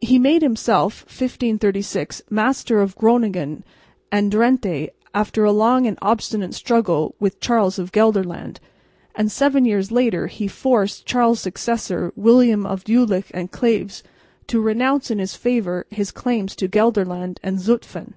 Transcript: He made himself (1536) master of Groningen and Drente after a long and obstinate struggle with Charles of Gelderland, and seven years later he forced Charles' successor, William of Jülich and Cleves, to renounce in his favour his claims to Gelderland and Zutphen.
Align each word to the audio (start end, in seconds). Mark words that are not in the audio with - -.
He 0.00 0.18
made 0.18 0.42
himself 0.42 1.02
(1536) 1.02 2.22
master 2.28 2.80
of 2.80 2.96
Groningen 2.96 3.62
and 4.10 4.28
Drente 4.32 4.88
after 5.14 5.44
a 5.44 5.52
long 5.52 5.86
and 5.86 5.96
obstinate 6.02 6.54
struggle 6.54 7.14
with 7.20 7.38
Charles 7.38 7.78
of 7.78 7.92
Gelderland, 7.92 8.56
and 9.14 9.30
seven 9.30 9.64
years 9.64 9.92
later 9.92 10.26
he 10.26 10.48
forced 10.48 11.06
Charles' 11.06 11.38
successor, 11.38 12.12
William 12.16 12.66
of 12.66 12.82
Jülich 12.82 13.30
and 13.32 13.52
Cleves, 13.52 14.02
to 14.48 14.60
renounce 14.60 15.08
in 15.12 15.20
his 15.20 15.36
favour 15.36 15.86
his 15.88 16.10
claims 16.10 16.56
to 16.56 16.66
Gelderland 16.66 17.38
and 17.40 17.58
Zutphen. 17.60 18.14